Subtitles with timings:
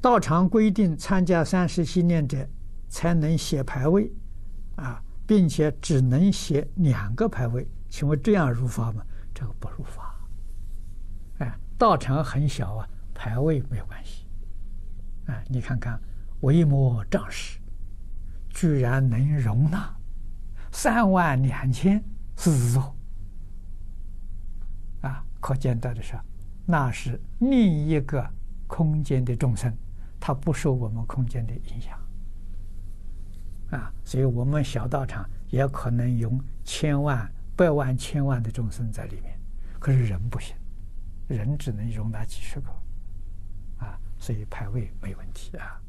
[0.00, 2.48] 道场规定参加三十七念者
[2.88, 4.10] 才能写牌位，
[4.76, 7.68] 啊，并且只能写两个牌位。
[7.88, 9.04] 请问这样如法吗？
[9.34, 10.18] 这个不如法。
[11.38, 14.26] 哎，道场很小啊，牌位没有关系。
[15.26, 16.00] 哎，你看看
[16.40, 17.58] 维摩仗士，
[18.48, 19.94] 居然能容纳
[20.72, 22.02] 三万两千
[22.36, 22.96] 四十座，
[25.02, 26.14] 啊，可见到的是，
[26.64, 28.26] 那是另一个
[28.66, 29.70] 空间的众生。
[30.20, 31.98] 它不受我们空间的影响，
[33.70, 36.30] 啊，所以我们小道场也可能有
[36.62, 39.36] 千万、百万、千万的众生在里面，
[39.78, 40.54] 可是人不行，
[41.26, 42.68] 人只能容纳几十个，
[43.78, 45.80] 啊，所以排位没问题啊。